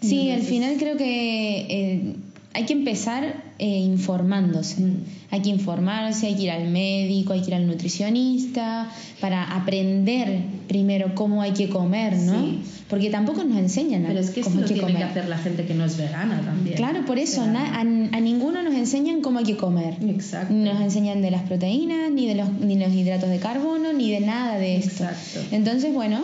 [0.00, 2.16] Sí, al final creo que eh,
[2.54, 4.80] hay que empezar eh, informándose.
[4.80, 4.96] Mm.
[5.30, 8.88] Hay que informarse, hay que ir al médico, hay que ir al nutricionista
[9.20, 12.40] para aprender primero cómo hay que comer, ¿no?
[12.40, 12.60] Sí.
[12.88, 15.08] Porque tampoco nos enseñan a Pero es que esto cómo hay que tiene que comer.
[15.08, 16.76] hacer la gente que no es vegana también.
[16.76, 19.96] Claro, por eso na- a, a ninguno nos enseñan cómo hay que comer.
[20.06, 20.54] Exacto.
[20.54, 24.10] Ni nos enseñan de las proteínas, ni de los, ni los hidratos de carbono, ni
[24.12, 25.04] de nada de esto.
[25.04, 25.40] Exacto.
[25.50, 26.20] Entonces, bueno,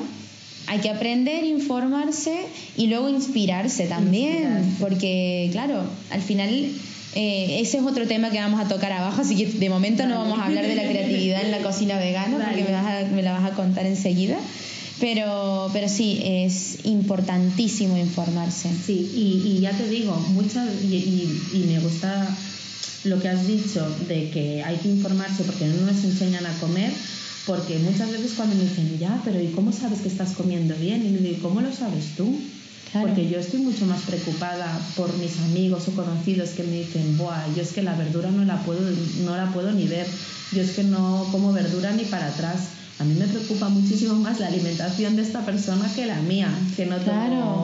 [0.66, 2.34] hay que aprender, informarse
[2.76, 4.76] y luego inspirarse también, Inspirarse.
[4.80, 6.50] porque, claro, al final
[7.16, 10.18] eh, ese es otro tema que vamos a tocar abajo, así que de momento no
[10.18, 13.22] vamos a hablar de la creatividad en la cocina vegana, porque me, vas a- me
[13.22, 14.38] la vas a contar enseguida.
[15.00, 18.68] Pero, pero sí, es importantísimo informarse.
[18.84, 22.28] Sí, y, y ya te digo, muchas, y, y- y me gusta
[23.04, 26.92] lo que has dicho de que hay que informarse porque no nos enseñan a comer,
[27.46, 31.04] porque muchas veces cuando me dicen, ya, pero ¿y cómo sabes que estás comiendo bien?
[31.06, 32.38] Y le digo, ¿cómo lo sabes tú?
[32.92, 33.06] Claro.
[33.08, 37.46] Porque yo estoy mucho más preocupada por mis amigos o conocidos que me dicen, Buah,
[37.54, 38.80] yo es que la verdura no la puedo,
[39.24, 40.06] no la puedo ni ver,
[40.52, 42.70] yo es que no como verdura ni para atrás.
[42.98, 46.84] A mí me preocupa muchísimo más la alimentación de esta persona que la mía, que
[46.84, 47.06] no tengo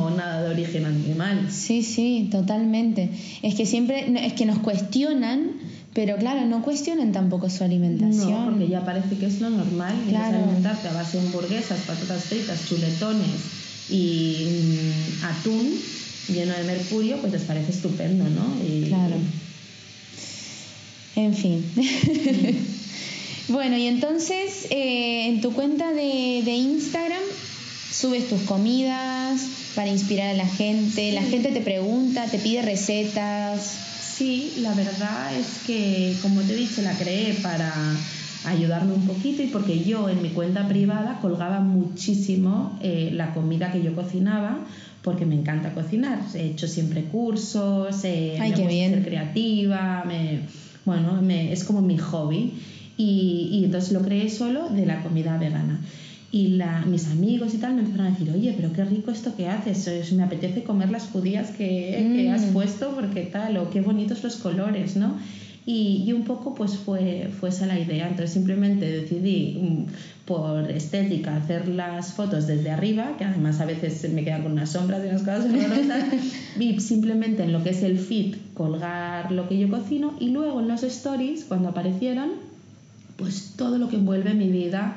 [0.09, 0.11] Claro.
[0.17, 1.49] nada de origen animal.
[1.51, 3.11] Sí, sí, totalmente.
[3.43, 5.51] Es que siempre, es que nos cuestionan,
[5.97, 8.31] pero claro, no cuestionan tampoco su alimentación.
[8.31, 9.97] No, porque ya parece que es lo normal.
[10.11, 10.37] Claro.
[10.45, 13.27] alimentarte a base de hamburguesas, patatas fritas, chuletones
[13.89, 15.73] y mm, atún
[16.29, 18.63] lleno de mercurio, pues les parece estupendo, ¿no?
[18.63, 19.17] Y- Claro.
[21.17, 21.65] En fin.
[23.49, 27.23] bueno, y entonces eh, en tu cuenta de, de Instagram
[27.91, 29.41] subes tus comidas
[29.75, 33.86] para inspirar a la gente, la gente te pregunta, te pide recetas.
[34.17, 37.95] Sí, la verdad es que, como te he dicho, la creé para
[38.45, 43.73] ayudarme un poquito y porque yo en mi cuenta privada colgaba muchísimo eh, la comida
[43.73, 44.59] que yo cocinaba
[45.03, 46.21] porque me encanta cocinar.
[46.35, 48.93] He hecho siempre cursos, eh, Ay, me gusta bien.
[48.95, 50.41] ser creativa, me,
[50.85, 52.55] bueno, me- es como mi hobby.
[52.97, 55.81] Y, y entonces lo creé solo de la comida vegana.
[56.33, 59.35] Y la, mis amigos y tal me empezaron a decir, oye, pero qué rico esto
[59.37, 62.33] que haces, es- me apetece comer las judías que, que Mm.
[62.35, 65.17] has puesto porque tal, o qué bonitos los colores, ¿no?
[65.69, 68.07] Y, y un poco pues fue, fue esa la idea.
[68.09, 69.85] Entonces simplemente decidí mm,
[70.27, 74.71] por estética hacer las fotos desde arriba, que además a veces me quedan con unas
[74.71, 76.05] sombras y unas cosas horrorosas,
[76.61, 80.61] y simplemente en lo que es el feed colgar lo que yo cocino y luego
[80.61, 82.31] en los stories, cuando aparecieron,
[83.17, 84.97] pues todo lo que envuelve mi vida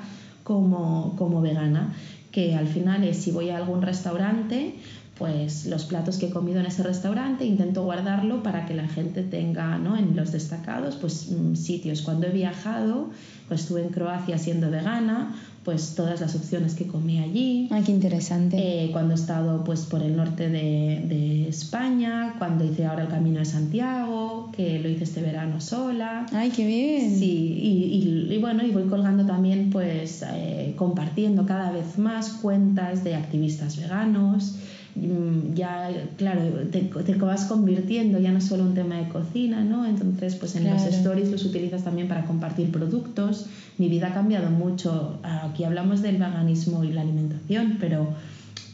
[0.49, 1.93] como, como vegana,
[2.31, 4.73] que al final es si voy a algún restaurante,
[5.15, 9.21] pues los platos que he comido en ese restaurante intento guardarlo para que la gente
[9.21, 9.95] tenga ¿no?
[9.95, 12.01] en los destacados pues mm, sitios.
[12.01, 13.11] Cuando he viajado,
[13.47, 17.67] pues estuve en Croacia siendo vegana, pues todas las opciones que comí allí.
[17.71, 18.57] Ay, qué interesante.
[18.57, 23.09] Eh, cuando he estado pues por el norte de, de España, cuando hice ahora el
[23.09, 26.25] Camino de Santiago, que lo hice este verano sola.
[26.31, 27.15] Ay, qué bien.
[27.17, 27.25] Sí,
[27.61, 33.03] y, y- y bueno, y voy colgando también, pues, eh, compartiendo cada vez más cuentas
[33.03, 34.55] de activistas veganos.
[35.01, 39.85] Mm, Ya, claro, te, te vas convirtiendo ya no solo un tema de cocina, ¿no?
[39.85, 40.95] Entonces, pues en los Claro.
[40.95, 43.45] stories los utilizas también para compartir productos.
[43.77, 45.17] Mi vida ha cambiado mucho.
[45.23, 48.07] Aquí hablamos del veganismo y la alimentación, pero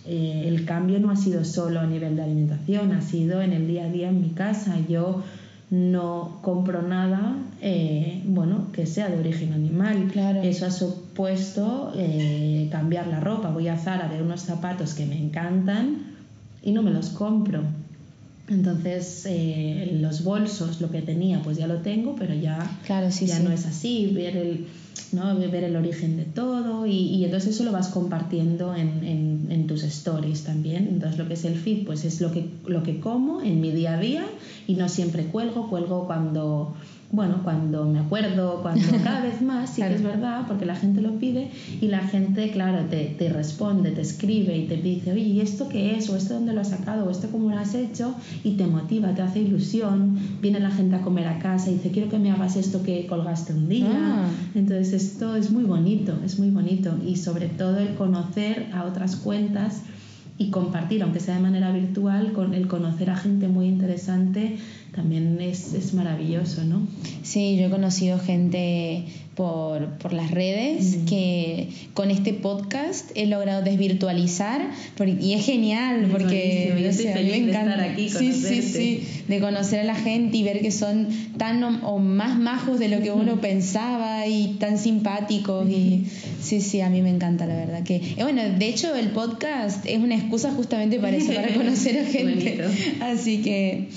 [0.08, 3.68] eh, el cambio no ha sido solo a nivel de alimentación, ha sido en el
[3.68, 4.78] día a día en mi casa.
[4.90, 5.24] Yo
[5.72, 10.10] no compro nada, eh, bueno, que sea de origen animal.
[10.12, 10.42] Claro.
[10.44, 13.50] Eso ha supuesto eh, cambiar la ropa.
[13.50, 16.14] Voy a Zara, veo unos zapatos que me encantan
[16.65, 17.62] y no me los compro.
[18.47, 23.25] Entonces, eh, los bolsos, lo que tenía, pues ya lo tengo, pero ya, Claro, sí,
[23.25, 23.43] ya sí.
[23.43, 24.12] no es así.
[24.13, 24.65] Ver el,
[25.13, 25.36] ¿no?
[25.36, 29.65] ver el origen de todo y, y entonces eso lo vas compartiendo en, en- en
[29.67, 30.88] tus stories también.
[30.91, 33.71] Entonces, lo que es el feed, pues es lo que, lo que como en mi
[33.71, 34.25] día a día
[34.67, 36.75] y no siempre cuelgo, cuelgo cuando.
[37.12, 39.91] Bueno, cuando me acuerdo, cuando cada vez más, sí Claro.
[39.91, 43.91] que es verdad, porque la gente lo pide y la gente, claro, te, te responde,
[43.91, 46.10] te escribe y te dice, oye, ¿y esto qué es?
[46.10, 47.06] ¿O esto dónde lo has sacado?
[47.06, 48.15] ¿O esto cómo lo has hecho?
[48.44, 50.18] Y te motiva, te hace ilusión.
[50.41, 53.06] Viene la gente a comer a casa y dice, quiero que me hagas esto que
[53.08, 53.88] colgaste un día.
[53.91, 54.28] Ah.
[54.56, 56.98] Entonces esto es muy bonito, es muy bonito.
[57.06, 59.84] Y sobre todo el conocer a otras cuentas
[60.38, 64.58] y compartir, aunque sea de manera virtual, con el conocer a gente muy interesante
[64.93, 66.88] también es, es maravilloso, ¿no?
[67.24, 71.06] Sí, yo he conocido gente por, por las redes Mm.
[71.06, 74.69] que con este podcast he logrado desvirtualizar
[75.21, 77.71] y es genial porque yo estoy feliz me de encanta.
[77.76, 81.63] estar aquí, sí, sí, sí, de conocer a la gente y ver que son tan
[81.63, 86.06] o, o más majos de lo que uno pensaba y tan simpáticos y
[86.41, 89.86] sí, sí, a mí me encanta la verdad que eh, bueno, de hecho el podcast
[89.86, 92.56] es una excusa justamente para eso, para conocer a gente.
[92.62, 93.04] Bonito.
[93.04, 93.89] Así que,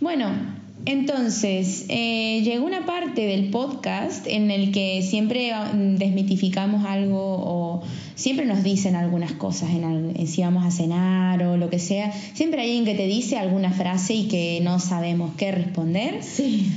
[0.00, 7.20] bueno, entonces, eh, llegó una parte del podcast en el que siempre mm, desmitificamos algo
[7.20, 7.82] o
[8.14, 12.12] siempre nos dicen algunas cosas en, en si vamos a cenar o lo que sea.
[12.34, 16.22] Siempre hay alguien que te dice alguna frase y que no sabemos qué responder.
[16.22, 16.70] Sí.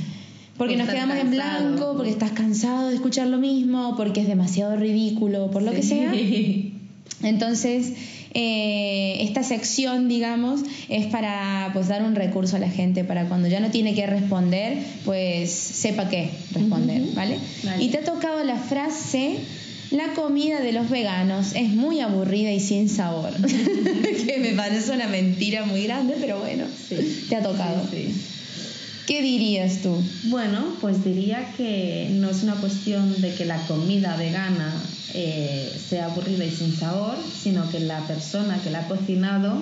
[0.56, 4.76] Porque nos quedamos en blanco, porque estás cansado de escuchar lo mismo, porque es demasiado
[4.76, 6.12] ridículo, por lo que sea.
[7.22, 7.94] Entonces,
[8.34, 13.48] eh, esta sección, digamos, es para pues dar un recurso a la gente para cuando
[13.48, 17.02] ya no tiene que responder, pues sepa qué responder.
[17.14, 17.38] ¿vale?
[17.64, 17.82] Vale.
[17.84, 19.36] Y te ha tocado la frase,
[19.90, 23.32] la comida de los veganos es muy aburrida y sin sabor,
[24.26, 27.26] que me parece una mentira muy grande, pero bueno, Sí.
[27.28, 27.86] te ha tocado.
[27.90, 28.20] Sí, sí.
[29.06, 30.00] ¿Qué dirías tú?
[30.24, 34.72] Bueno, pues diría que no es una cuestión de que la comida vegana
[35.14, 39.56] eh, sea aburrida y sin sabor, sino que la persona que la ha cocinado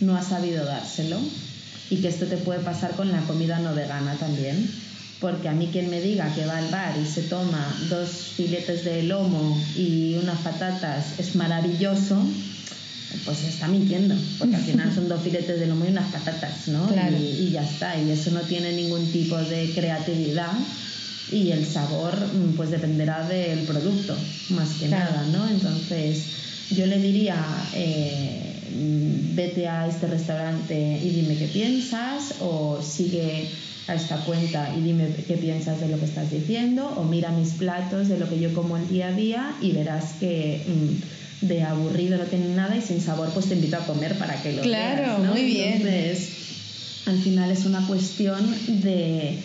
[0.00, 1.18] no ha sabido dárselo.
[1.90, 4.70] Y que esto te puede pasar con la comida no vegana también.
[5.20, 8.84] Porque a mí quien me diga que va al bar y se toma dos filetes
[8.84, 12.16] de lomo y unas patatas es maravilloso,
[13.24, 16.86] pues está mintiendo, porque al final son dos filetes de lomo y unas patatas, ¿no?
[16.86, 17.16] Claro.
[17.18, 20.52] Y, y ya está, y eso no tiene ningún tipo de creatividad
[21.32, 24.16] y el sabor mm, pues dependerá del producto,
[24.48, 25.12] más que Claro.
[25.16, 25.48] nada, ¿no?
[25.48, 26.26] Entonces
[26.70, 28.56] yo le diría, eh,
[29.34, 33.50] vete a este restaurante y dime qué piensas, o sigue
[33.88, 37.54] a esta cuenta y dime qué piensas de lo que estás diciendo, o mira mis
[37.54, 41.62] platos de lo que yo como el día a día y verás que mm, de
[41.62, 44.62] aburrido, no tiene nada y sin sabor, pues te invito a comer para que lo
[44.62, 45.30] Claro, veas, ¿no?
[45.32, 45.74] muy bien.
[45.74, 46.32] Entonces,
[47.06, 49.38] al final es una cuestión de,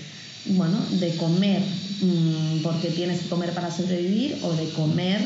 [0.47, 1.61] bueno, de comer
[2.01, 5.21] mm, porque tienes que comer para sobrevivir o de comer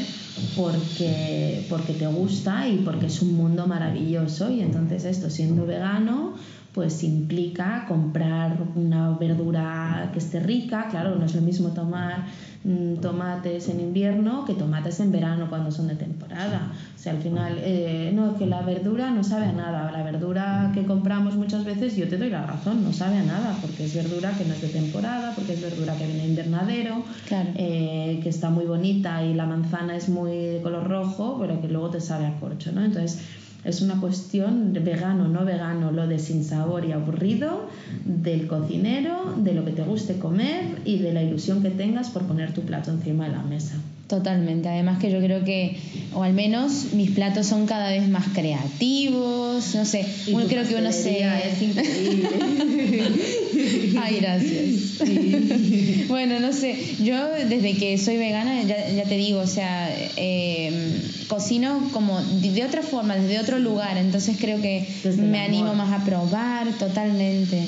[0.55, 6.35] porque, porque te gusta y porque es un mundo maravilloso y entonces esto siendo vegano
[6.73, 12.25] pues implica comprar una verdura que esté rica, claro, no es lo mismo tomar
[12.63, 16.71] mm, tomates en invierno que tomates en verano cuando son de temporada.
[16.95, 19.91] O sea, al final, eh, no, es que la verdura no sabe a nada.
[19.91, 23.57] La verdura que compramos muchas veces, yo te doy la razón, no sabe a nada,
[23.61, 27.03] porque es verdura que no es de temporada, porque es verdura que viene de invernadero,
[27.27, 27.49] Claro.
[27.55, 31.67] eh, que está muy bonita y la manzana es muy de color rojo, pero que
[31.67, 32.83] luego te sabe a corcho, ¿no?
[32.83, 33.21] Entonces,
[33.63, 37.69] es una cuestión vegano, no vegano, lo de sin sabor y aburrido,
[38.05, 42.23] del cocinero, de lo que te guste comer y de la ilusión que tengas por
[42.23, 43.75] poner tu plato encima de la mesa.
[44.09, 44.67] Totalmente.
[44.67, 45.77] Además que yo creo que,
[46.15, 50.73] o al menos mis platos son cada vez más creativos, no sé, uno creo que
[50.73, 51.19] uno se...
[51.19, 52.27] es increíble.
[54.01, 56.07] Ay, gracias.
[56.07, 61.03] bueno, no sé, yo desde que soy vegana, ya, ya te digo, o sea, eh,
[61.27, 64.87] cocino como de de otra forma, desde otro lugar, entonces creo que
[65.19, 67.63] me animo más a probar totalmente,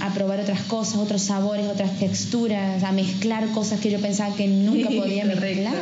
[0.00, 4.46] a probar otras cosas, otros sabores, otras texturas, a mezclar cosas que yo pensaba que
[4.46, 5.74] nunca podía mezclar.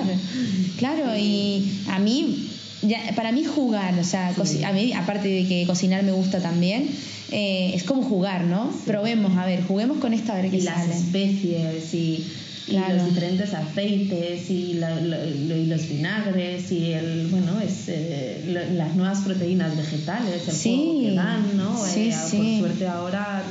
[0.79, 2.49] Claro, y a mí,
[2.83, 4.63] ya, para mí jugar, o sea, Sí.
[4.63, 6.89] a mí, aparte de que cocinar me gusta también,
[7.33, 8.71] eh, es como jugar, ¿no?
[8.87, 12.25] Probemos, a ver, juguemos con esto a ver qué y las especies y,
[12.69, 18.43] los diferentes aceites y, la- lo- lo- y los vinagres y el bueno es eh,
[18.49, 23.45] lo- las nuevas proteínas vegetales el juego que dan no Eh, por suerte ahora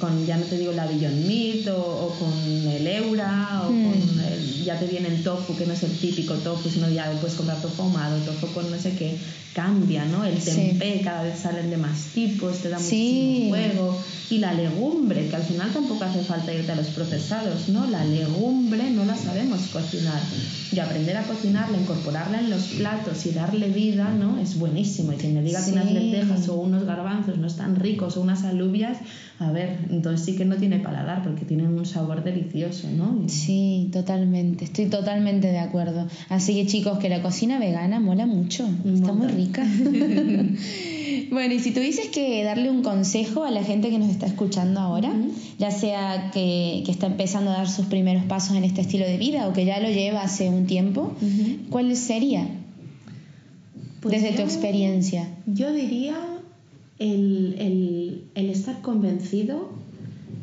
[0.00, 2.32] con ya no te digo la Beyond Meat o, o con
[2.72, 3.84] el Eura o Mm.
[3.84, 7.10] con el- ya te viene el tofu que no es el típico tofu sino ya
[7.20, 9.16] puedes comprar tofu ahumado tofu con no sé qué
[9.54, 10.50] cambia no el Sí.
[10.50, 12.84] tempeh cada vez salen de más tipos te da Sí.
[12.94, 13.98] muchísimo juego
[14.30, 17.86] y la legumbre, que al final tampoco hace falta irte a los procesados, ¿no?
[17.86, 20.20] La legumbre no la sabemos cocinar.
[20.70, 24.38] Y aprender a cocinarla, incorporarla en los platos y darle vida, ¿no?
[24.38, 25.14] Es buenísimo.
[25.14, 28.44] Y quien me diga que unas lentejas o unos garbanzos no están ricos o unas
[28.44, 28.98] alubias,
[29.40, 33.22] a ver, entonces sí que no tiene paladar porque tienen un sabor delicioso, ¿no?
[33.24, 36.08] Y- Sí, totalmente, estoy totalmente de acuerdo.
[36.28, 39.64] Así que chicos, que la cocina vegana mola mucho, Un está muy rica.
[41.30, 44.80] bueno, y si tuvieses que darle un consejo a la gente que nos está escuchando
[44.80, 45.12] ahora,
[45.58, 49.18] ya sea que, que está empezando a dar sus primeros pasos en este estilo de
[49.18, 51.12] vida o que ya lo lleva hace un tiempo.
[51.70, 52.46] ¿cuál sería
[54.00, 55.28] Pues desde tu experiencia?
[55.46, 56.14] Yo diría
[56.98, 59.68] el, el- el estar convencido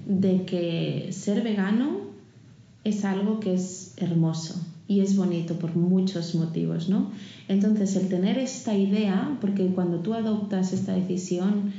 [0.08, 1.98] de que ser vegano
[2.84, 4.56] es algo que es hermoso
[4.88, 7.10] y es bonito por muchos motivos, ¿no?
[7.48, 11.72] Entonces, el tener esta idea, porque cuando tú adoptas esta decisión,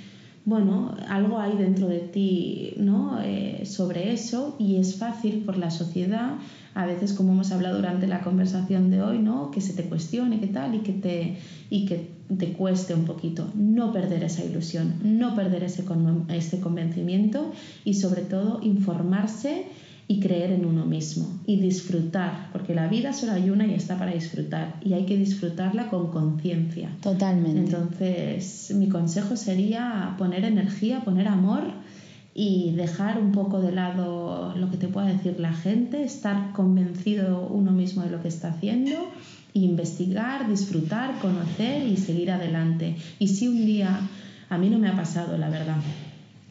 [0.44, 3.20] bueno, algo hay dentro de ti, ¿no?
[3.22, 6.34] Eh, sobre eso y es fácil por la sociedad,
[6.74, 9.50] a veces como hemos hablado durante la conversación de hoy, ¿no?
[9.52, 11.36] Que se te cuestione, qué tal y que te
[11.70, 16.26] y que te cueste un poquito no perder esa ilusión, no perder ese con-
[16.62, 17.52] convencimiento
[17.84, 19.64] y sobre todo informarse
[20.08, 23.98] y creer en uno mismo y disfrutar, porque la vida solo hay una y está
[23.98, 26.90] para disfrutar y hay que disfrutarla con conciencia.
[27.02, 27.58] Totalmente.
[27.58, 31.64] Entonces, mi consejo sería poner energía, poner amor
[32.34, 37.48] y dejar un poco de lado lo que te pueda decir la gente, estar convencido
[37.48, 39.08] uno mismo de lo que está haciendo,
[39.64, 42.96] investigar, disfrutar, conocer y seguir adelante.
[43.18, 44.00] Y si un día,
[44.48, 45.78] a mí no me ha pasado, la verdad.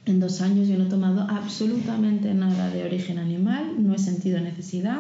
[0.06, 4.40] En dos años yo no he tomado absolutamente nada de origen animal, no he sentido
[4.40, 5.00] necesidad,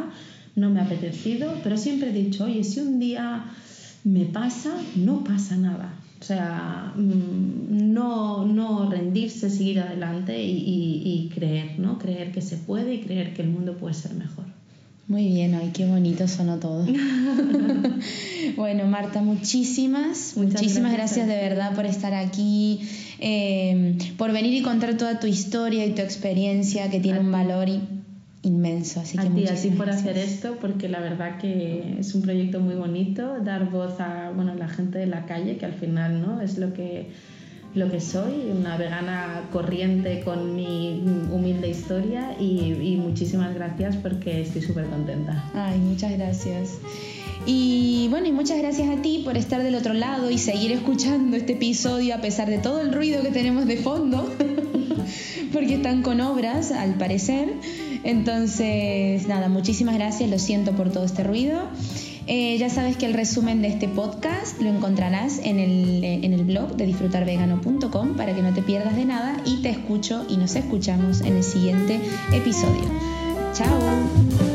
[0.55, 3.45] no me ha apetecido, pero siempre he dicho, oye, si un día
[4.03, 5.93] me pasa, no pasa nada.
[6.19, 11.99] O sea, mm, no, no rendirse, seguir adelante y, y- y creer, ¿no?
[11.99, 14.45] Creer que se puede y creer que el mundo puede ser mejor.
[15.07, 16.85] Muy bien, ay, qué bonito sonó todo.
[18.57, 22.79] bueno, Marta, muchísimas, Muchas muchísimas gracias de verdad por estar aquí,
[23.19, 27.31] eh, por venir y contar toda tu historia y tu experiencia que tiene A un
[27.31, 27.81] valor i-
[28.43, 28.99] inmenso.
[28.99, 30.07] Así que a ti, a ti muchísimas por gracias.
[30.09, 34.55] hacer esto, porque la verdad que es un proyecto muy bonito, dar voz a bueno,
[34.55, 36.41] la gente de la calle, que al final ¿no?
[36.41, 37.09] es lo que,
[37.75, 44.41] lo que soy, una vegana corriente con mi humilde historia y, y muchísimas gracias porque
[44.41, 45.43] estoy súper contenta.
[45.53, 46.79] Ay, muchas gracias.
[47.45, 51.37] Y bueno, y muchas gracias a ti por estar del otro lado y seguir escuchando
[51.37, 54.27] este episodio a pesar de todo el ruido que tenemos de fondo,
[55.53, 57.53] porque están con obras al parecer.
[58.03, 61.67] Entonces, nada, muchísimas gracias, lo siento por todo este ruido.
[62.27, 66.43] Eh, ya sabes que el resumen de este podcast lo encontrarás en el, en el
[66.43, 70.55] blog de disfrutarvegano.com para que no te pierdas de nada y te escucho y nos
[70.55, 71.99] escuchamos en el siguiente
[72.33, 72.83] episodio.
[73.53, 74.54] Chao.